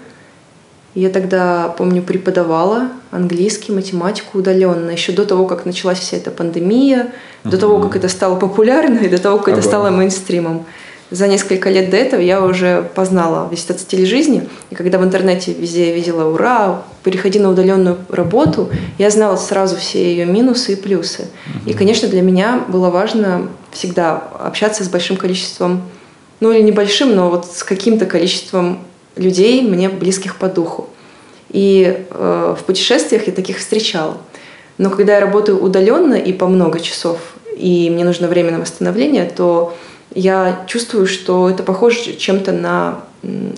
[0.93, 7.13] Я тогда, помню, преподавала английский, математику удаленно, еще до того, как началась вся эта пандемия,
[7.43, 10.65] до того, как это стало популярно и до того, как это стало мейнстримом.
[11.11, 15.03] За несколько лет до этого я уже познала весь этот стиль жизни, и когда в
[15.03, 20.73] интернете везде я видела «Ура!», переходи на удаленную работу, я знала сразу все ее минусы
[20.73, 21.27] и плюсы.
[21.65, 25.81] И, конечно, для меня было важно всегда общаться с большим количеством,
[26.39, 28.79] ну или небольшим, но вот с каким-то количеством
[29.17, 30.87] людей, мне близких по духу.
[31.49, 34.17] И э, в путешествиях я таких встречала.
[34.77, 37.19] Но когда я работаю удаленно и по много часов,
[37.57, 39.75] и мне нужно время на восстановление, то
[40.13, 43.03] я чувствую, что это похоже чем-то на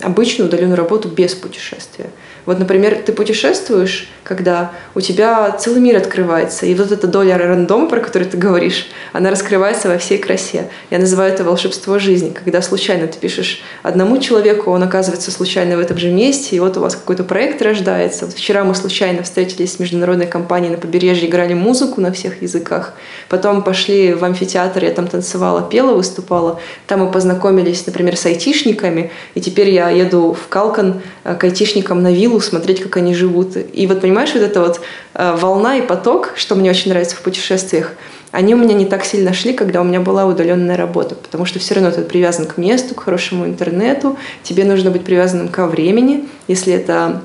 [0.02, 2.10] обычную удаленную работу без путешествия.
[2.46, 7.88] Вот, например, ты путешествуешь, когда у тебя целый мир открывается, и вот эта доля рандома,
[7.88, 10.68] про которую ты говоришь, она раскрывается во всей красе.
[10.90, 15.80] Я называю это волшебство жизни, когда случайно ты пишешь одному человеку, он оказывается случайно в
[15.80, 18.26] этом же месте, и вот у вас какой-то проект рождается.
[18.26, 22.94] Вот вчера мы случайно встретились с международной компанией на побережье, играли музыку на всех языках,
[23.28, 29.10] потом пошли в амфитеатр, я там танцевала, пела, выступала, там мы познакомились, например, с айтишниками,
[29.34, 33.56] и теперь я еду в Калкан э, к айтишникам на виллу смотреть, как они живут.
[33.56, 34.80] И вот понимаешь, вот эта вот
[35.14, 37.92] э, волна и поток, что мне очень нравится в путешествиях,
[38.30, 41.58] они у меня не так сильно шли, когда у меня была удаленная работа, потому что
[41.60, 46.28] все равно ты привязан к месту, к хорошему интернету, тебе нужно быть привязанным ко времени,
[46.48, 47.22] если это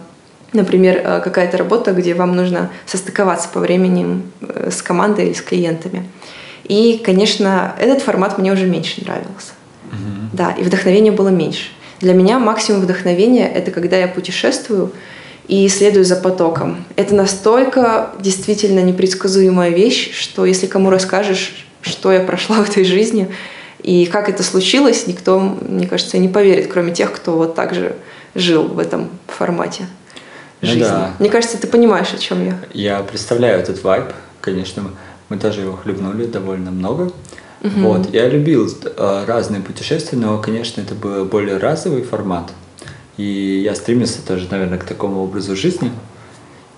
[0.51, 5.41] Например, э, какая-то работа, где вам нужно состыковаться по времени э, с командой или с
[5.41, 6.05] клиентами.
[6.63, 9.53] И, конечно, этот формат мне уже меньше нравился.
[9.91, 10.29] Мгм.
[10.33, 11.69] Да, и вдохновения было меньше.
[12.01, 14.91] Для меня максимум вдохновения— это когда я путешествую
[15.47, 16.85] и следую за потоком.
[16.95, 23.29] Это настолько действительно непредсказуемая вещь, что если кому расскажешь, что я прошла в этой жизни
[23.81, 27.95] и как это случилось, никто, мне кажется, не поверит, кроме тех, кто вот так же
[28.35, 29.87] жил в этом формате
[30.61, 30.81] Ну жизни.
[30.83, 31.11] да.
[31.19, 32.57] Мне кажется, ты понимаешь, о чем я.
[32.73, 34.05] Я представляю этот вайб,
[34.41, 34.83] конечно,
[35.29, 37.11] мы тоже его хлебнули довольно много.
[37.61, 42.51] Вот, я любил э, разные путешествия, но, конечно, это был более разовый формат.
[43.17, 45.91] И я стремился тоже, наверное, к такому образу жизни.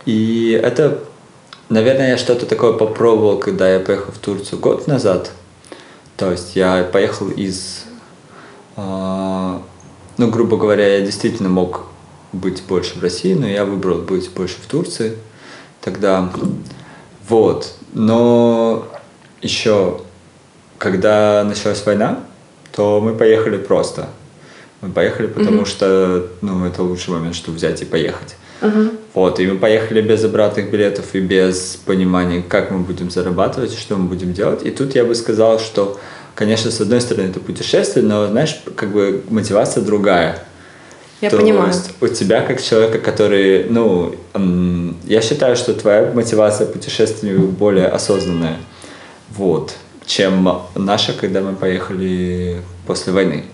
[0.07, 0.99] И это,
[1.69, 5.31] наверное, я что-то такое попробовал, когда я поехал в Турцию год назад.
[6.17, 7.85] То есть я поехал из,
[8.75, 9.59] э,
[10.17, 11.85] ну, грубо говоря, я действительно мог
[12.33, 15.17] быть больше в России, но я выбрал быть больше в Турции.
[15.81, 16.31] Тогда
[17.27, 17.75] вот.
[17.93, 18.87] Но
[19.41, 20.01] еще,
[20.81, 22.19] когда началась война,
[22.71, 24.07] то мы поехали просто.
[24.81, 28.35] Мы поехали, потому что, ну, это лучший момент, чтобы взять и поехать.
[29.13, 33.95] Вот, и мы поехали без обратных билетов и без понимания, как мы будем зарабатывать, что
[33.95, 34.65] мы будем делать.
[34.65, 35.99] И тут я бы сказал, что,
[36.33, 40.43] конечно, с одной стороны это путешествие, но, знаешь, как бы мотивация другая.
[41.21, 41.67] Я То понимаю.
[41.67, 44.15] есть у тебя как человека, который, ну,
[45.05, 48.57] я считаю, что твоя мотивация путешествия более осознанная,
[49.29, 53.45] вот, чем наша, когда мы поехали после войны.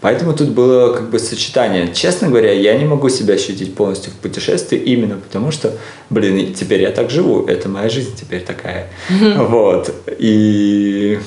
[0.00, 1.92] Поэтому тут было как бы сочетание.
[1.92, 5.76] Честно говоря, я не могу себя ощутить полностью в путешествии именно потому, что,
[6.08, 8.90] блин, теперь я так живу, это моя жизнь теперь такая.
[9.10, 9.92] Вот.
[10.18, 11.18] И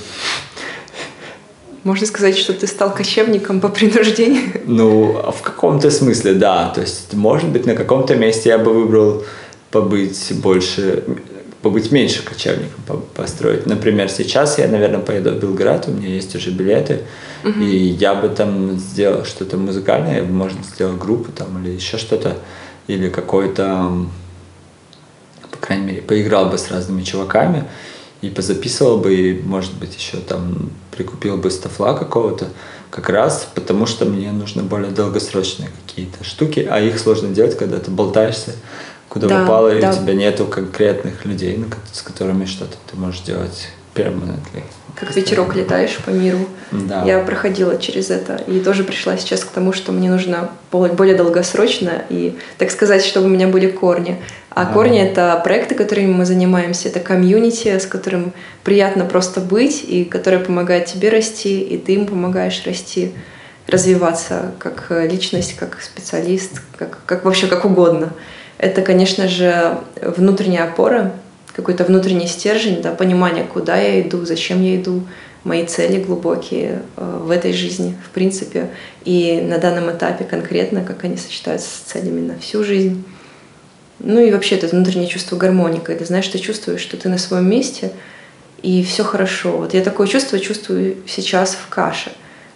[1.84, 4.62] Можно сказать, что ты стал кочевником по принуждению.
[4.66, 6.70] Ну, в каком-то смысле, да.
[6.70, 9.24] То есть, может быть, на каком-то месте я бы выбрал
[9.72, 11.04] побыть больше,
[11.62, 13.66] побыть меньше кочевником, построить.
[13.66, 17.02] Например, сейчас я, наверное, поеду в Белград, у меня есть уже билеты,
[17.44, 17.60] угу.
[17.60, 22.38] и я бы там сделал что-то музыкальное, можно сделать группу там или еще что-то,
[22.88, 24.06] или какой-то,
[25.52, 27.66] по крайней мере, поиграл бы с разными чуваками
[28.22, 32.48] и позаписывал бы, и, может быть, еще там прикупил бы стафла какого-то,
[32.90, 37.80] как раз потому, что мне нужны более долгосрочные какие-то штуки, а их сложно делать, когда
[37.80, 38.54] ты болтаешься
[39.12, 39.76] куда да, попало, да.
[39.76, 44.64] и у тебя нету конкретных людей, с которыми что-то ты можешь делать permanently.
[44.96, 46.48] Как ветерок летаешь по миру.
[46.72, 47.04] Да.
[47.04, 52.04] Я проходила через это и тоже пришла сейчас к тому, что мне нужно более долгосрочно
[52.10, 54.22] и, так сказать, чтобы у меня были корни.
[54.50, 58.32] А, а корни— это проекты, которыми мы занимаемся, это комьюнити, с которым
[58.64, 63.12] приятно просто быть, и которое помогает тебе расти, и ты им помогаешь расти,
[63.68, 68.14] развиваться как личность, как специалист, как, как вообще как угодно.
[68.62, 71.14] Это, конечно же, внутренняя опора,
[71.52, 75.02] какой-то внутренний стержень, да, понимание, куда я иду, зачем я иду,
[75.44, 78.70] мои цели глубокие э, в этой жизни, в принципе,
[79.04, 83.04] и на данном этапе конкретно, как они сочетаются с целями на всю жизнь.
[83.98, 87.50] Ну и вообще это внутреннее чувство гармонии, когда знаешь, ты чувствуешь, что ты на своем
[87.50, 87.92] месте,
[88.62, 89.58] и все хорошо.
[89.58, 92.12] Вот я такое чувство чувствую сейчас в каше,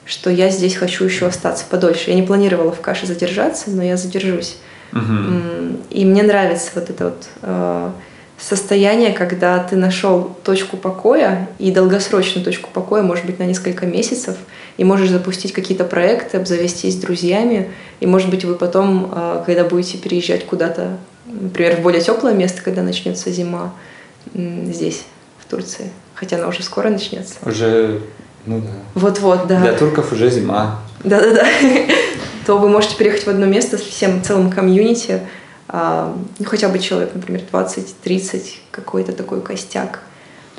[0.06, 2.12] что я здесь хочу еще остаться подольше.
[2.12, 4.58] Я не планировала в каше задержаться, но я задержусь.
[4.92, 5.82] Угу.
[5.90, 7.92] И мне нравится вот это вот э,
[8.38, 14.36] состояние, когда ты нашел точку покоя и долгосрочную точку покоя, может быть, на несколько месяцев,
[14.78, 19.98] и можешь запустить какие-то проекты, обзавестись друзьями, и, может быть, вы потом, э, когда будете
[19.98, 23.74] переезжать куда-то, например, в более теплое место, когда начнется зима
[24.34, 25.06] здесь,
[25.46, 27.36] в Турции, хотя она уже скоро начнется.
[27.46, 28.02] Уже,
[28.46, 28.72] ну да.
[28.96, 29.60] Вот-вот, да.
[29.60, 30.80] Для турков уже зима.
[31.04, 31.46] Да-да-да.
[32.46, 35.22] То вы можете переехать в одно место с всем целым комьюнити,
[35.68, 40.02] а, ну, хотя бы человек, например, 20-30, какой-то такой костяк.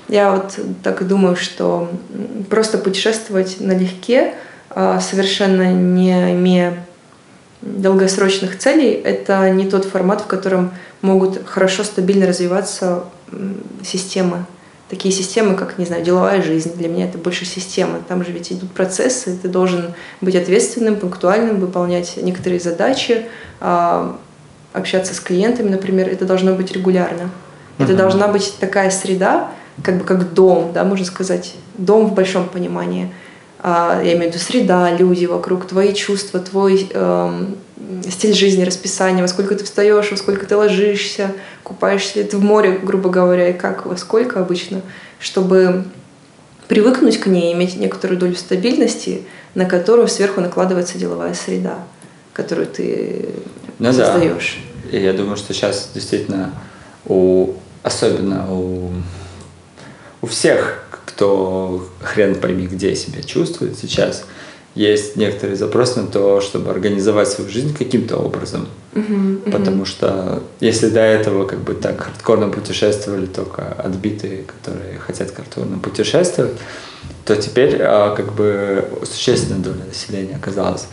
[0.08, 1.88] Я вот так думаю, что
[2.50, 4.34] просто путешествовать налегке,
[4.70, 6.84] а, совершенно не имея
[7.62, 10.72] долгосрочных целей, это не тот формат, в котором
[11.02, 13.04] могут хорошо, стабильно развиваться
[13.84, 14.44] системы.
[14.88, 16.76] Такие системы, как, не знаю, деловая жизнь.
[16.76, 17.98] Для меня это больше система.
[18.06, 23.26] Там же ведь идут процессы, ты должен быть ответственным, пунктуальным, выполнять некоторые задачи,
[23.60, 24.16] а,
[24.72, 27.30] общаться с клиентами, например, это должно быть регулярно.
[27.78, 27.96] Это uh-huh.
[27.96, 29.50] должна быть такая среда,
[29.82, 33.12] как бы как дом, да, можно сказать, дом в большом понимании.
[33.58, 37.56] А, я имею в виду среда, люди вокруг, твои чувства, твой эм,
[38.08, 42.42] стиль жизни, расписание, во сколько ты встаешь, во сколько ты ложишься, купаешься ли ты в
[42.42, 44.82] море, грубо говоря, и как, во сколько обычно,
[45.18, 45.84] чтобы
[46.68, 49.22] привыкнуть к ней, иметь некоторую долю стабильности,
[49.54, 51.78] на которую сверху накладывается деловая среда,
[52.32, 53.28] которую ты
[53.78, 54.58] ну, создаешь.
[54.90, 54.98] Да.
[54.98, 56.52] И я думаю, что сейчас действительно
[57.04, 57.54] у
[57.86, 58.90] особенно у,
[60.20, 64.24] у всех, кто хрен пойми где себя чувствует сейчас,
[64.76, 68.68] есть некоторый запрос на то, чтобы организовать свою жизнь каким-то образом.
[68.92, 75.34] Uh-huh, Потому что если до этого как бы так хардкорно путешествовали только отбитые, которые хотят
[75.34, 76.52] хардкорно путешествовать,
[77.24, 80.86] то теперь а, как бы существенная доля населения оказалась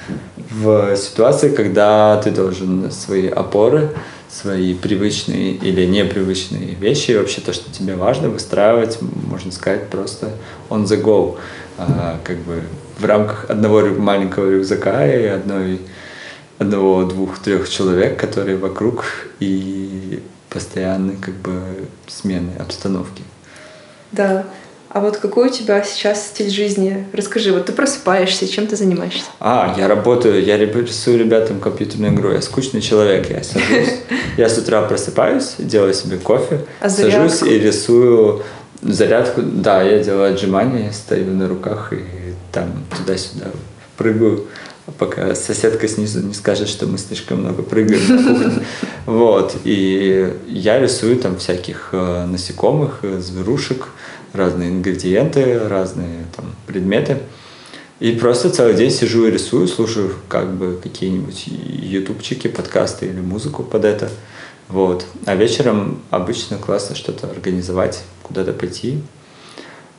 [0.50, 3.91] в ситуации, когда ты должен свои опоры,
[4.30, 10.32] свои привычные или непривычные вещи, вообще то, что тебе важно, выстраивать, можно сказать, просто
[10.69, 11.38] on the go,
[11.78, 12.63] а, как бы
[12.97, 15.82] в рамках одного маленького рюкзака и одной,
[16.60, 19.06] одного, двух, трех человек, которые вокруг
[19.39, 21.62] и постоянной как бы
[22.08, 23.23] смены обстановки.
[24.12, 24.45] Да.
[24.89, 27.08] А вот какой у тебя сейчас стиль жизни?
[27.13, 29.25] Расскажи, вот ты просыпаешься, чем ты занимаешься?
[29.39, 32.32] А, я работаю, я рисую ребятам компьютерную игру.
[32.32, 33.95] Я скучный человек, я сажусь.
[34.38, 38.41] Я с утра просыпаюсь, делаю себе кофе, а сажусь и рисую
[38.82, 39.43] зарядку.
[39.43, 42.22] Да, я делаю отжимания, стою на руках и
[42.53, 43.47] там туда-сюда
[43.97, 44.47] прыгаю
[44.97, 48.65] пока соседка снизу не скажет, что мы слишком много прыгаем на кухне.
[49.05, 49.55] Вот.
[49.63, 53.89] И я рисую там всяких э, насекомых, э, зверушек,
[54.33, 57.19] разные ингредиенты, разные там предметы.
[57.99, 63.63] И просто целый день сижу и рисую, слушаю как бы какие-нибудь ютубчики, подкасты или музыку
[63.63, 64.10] под это.
[64.67, 65.06] Вот.
[65.25, 69.01] А вечером обычно классно что-то организовать, куда-то пойти.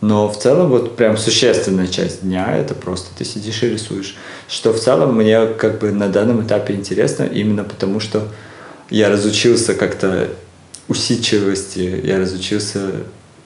[0.05, 4.17] Но в целом вот прям существенная часть дня это просто ты сидишь и рисуешь.
[4.49, 8.29] Что в целом мне как бы на данном этапе интересно именно потому, что
[8.91, 10.29] я разучился как-то
[10.89, 12.91] усидчивости, я разучился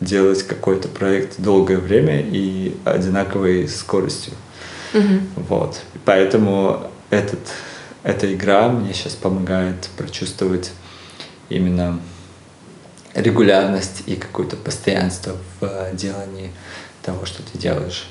[0.00, 4.32] делать какой-то проект долгое время и одинаковой скоростью.
[4.94, 5.20] Mm-hmm.
[5.48, 5.80] Вот.
[6.04, 7.38] Поэтому этот,
[8.02, 10.72] эта игра мне сейчас помогает прочувствовать
[11.50, 12.00] именно
[13.20, 16.50] регулярность и какое-то постоянство в э, делании
[17.02, 18.08] того, что ты делаешь.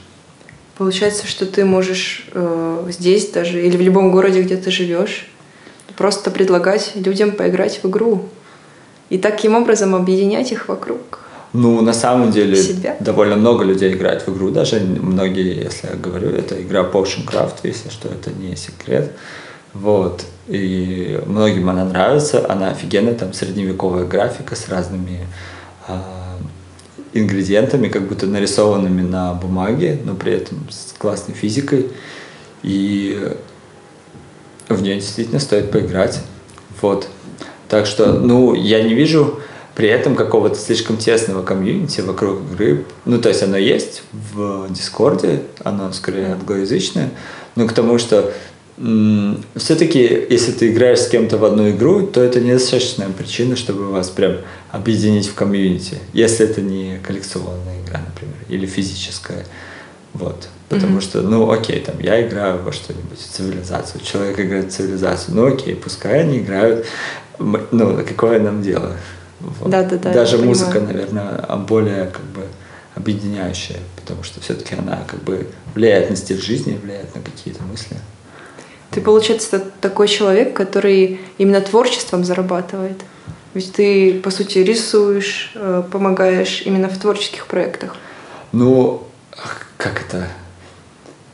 [0.78, 5.28] Получается, что ты можешь э, здесь даже или в любом городе, где ты живешь,
[5.96, 8.30] просто предлагать людям поиграть в игру
[9.10, 11.20] и таким образом объединять их вокруг.
[11.54, 12.98] Ну, на самом деле, себя.
[13.00, 14.52] довольно много людей играет в игру.
[14.52, 19.14] Даже многие, если я говорю, это игра Potion Craft, если что, это не секрет.
[19.74, 20.24] Вот.
[20.48, 22.50] И многим она нравится.
[22.50, 25.28] Она офигенная, там средневековая графика с разными
[25.88, 25.94] э,
[27.14, 31.88] ингредиентами, как будто нарисованными на бумаге, но при этом с классной физикой.
[32.64, 33.34] И
[34.70, 36.22] в нее действительно стоит поиграть.
[36.82, 37.08] Вот.
[37.70, 39.40] Так что, ну, я не вижу
[39.76, 42.86] при этом какого-то слишком тесного комьюнити вокруг игры.
[43.06, 47.12] Ну, то есть оно есть в Discord е, оно скорее англоязычное,
[47.56, 48.34] но к тому, что
[48.78, 54.10] все-таки, если ты играешь с кем-то в одну игру, то это недостаточная причина, чтобы вас
[54.10, 54.38] прям
[54.70, 59.46] объединить в комьюнити, если это не коллекционная игра, например, или физическая.
[60.14, 60.48] Вот.
[60.70, 61.02] Потому mm-hmm.
[61.02, 65.76] что, ну, окей, там, я играю во что-нибудь, цивилизацию, человек играет в цивилизацию, ну, окей,
[65.76, 66.86] пускай они играют,
[67.40, 68.94] ну, какое нам дело?
[69.40, 69.70] Вот.
[69.70, 70.14] Да, да, да.
[70.14, 70.94] Даже музыка, понимаю.
[70.94, 72.42] наверное, более, как бы,
[72.96, 77.98] объединяющая, потому что все-таки она, как бы, влияет на стиль жизни, влияет на какие-то мысли.
[78.92, 83.02] Ты, получается, такой человек, который именно творчеством зарабатывает.
[83.54, 87.96] Ведь ты, по сути, рисуешь, э, помогаешь именно в творческих проектах.
[88.52, 89.04] Ну,
[89.78, 90.28] как это?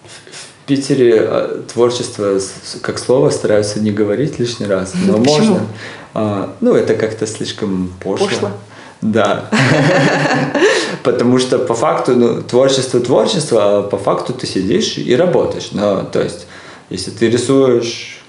[0.04, 2.40] В Питере э, творчество
[2.82, 5.36] как слово стараются не говорить лишний раз, но Почему?
[5.36, 5.68] можно.
[6.14, 8.28] А, ну, это как-то слишком пошло.
[8.28, 8.52] Пошло.
[9.02, 9.50] Да.
[11.04, 15.70] Потому что по факту, ну, творчество творчество, а по факту ты сидишь и работаешь.
[15.72, 16.48] Но, то есть
[16.90, 18.24] если ты рисуешь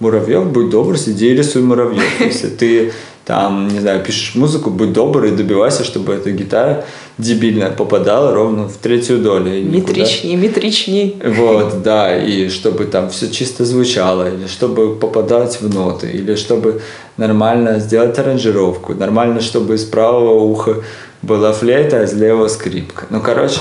[0.00, 2.02] муравьев, будь добр, сиди и рисуй муравьев.
[2.20, 2.92] Если ты
[3.24, 6.84] там, не знаю, пишешь музыку, будь добр и добивайся, чтобы эта гитара
[7.16, 9.64] дебильная попадала ровно в третью долю.
[9.64, 11.16] Метричней, метричней.
[11.24, 16.82] Вот, да, и чтобы там все чисто звучало, или чтобы попадать в ноты, или чтобы
[17.16, 20.82] нормально сделать аранжировку, нормально, чтобы из правого уха
[21.22, 23.06] была флейта, а из левого скрипка.
[23.08, 23.60] Ну, короче,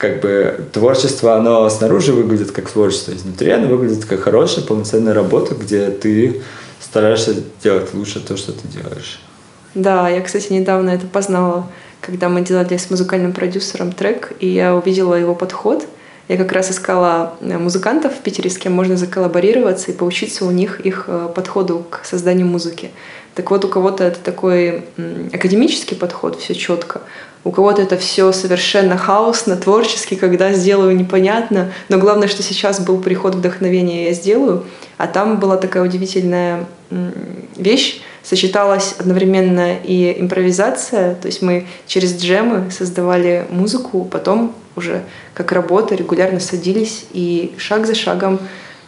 [0.00, 5.54] как бы творчество, оно снаружи выглядит как творчество, изнутри оно выглядит как хорошая полноценная работа,
[5.54, 6.40] где ты
[6.80, 9.20] стараешься делать лучше то, что ты делаешь.
[9.74, 11.66] Да, я, кстати, недавно это познала,
[12.00, 15.86] когда мы делали с музыкальным продюсером трек, и я увидела его подход.
[16.28, 20.50] Я как раз искала э, музыкантов в Питере, с кем можно заколлаборироваться и поучиться у
[20.50, 22.90] них их э, подходу к созданию музыки.
[23.34, 24.84] Так вот, у кого-то это такой
[25.32, 27.02] академический подход, все четко,
[27.42, 31.72] у кого-то это все совершенно хаосно, творчески, когда сделаю непонятно.
[31.88, 34.64] Но главное, что сейчас был приход вдохновения, я сделаю.
[34.98, 36.66] А там была такая удивительная
[37.56, 38.02] вещь.
[38.22, 45.94] Сочеталась одновременно и импровизация, то есть мы через джемы создавали музыку, потом уже как работа
[45.94, 48.38] регулярно садились и шаг за шагом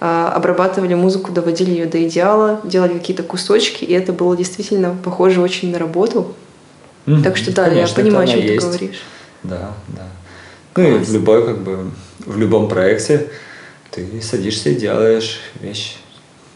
[0.01, 5.41] а, обрабатывали музыку, доводили ее до идеала, делали какие-то кусочки, и это было действительно похоже
[5.41, 6.35] очень на работу.
[7.07, 7.23] Mm-hmm.
[7.23, 8.67] Так что да, Конечно, я понимаю, о чем ты есть.
[8.67, 9.03] говоришь.
[9.43, 10.09] Да, да.
[10.77, 11.91] Ну и в любой, как бы,
[12.21, 13.31] в любом проекте
[13.91, 15.97] ты садишься и делаешь вещь.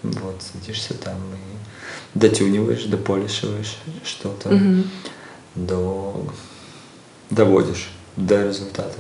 [0.03, 4.87] Вот, садишься там и дотюниваешь, дополишиваешь что-то, mm-hmm.
[5.57, 6.27] до
[7.31, 8.99] доводишь до результата.